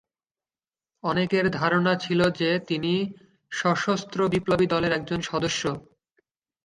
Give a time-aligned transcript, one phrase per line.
[1.03, 2.93] অনেকের ধারণা ছিল যে, তিনি
[3.51, 5.63] সশস্ত্র বিপ্লবী দলের একজন সদস্য।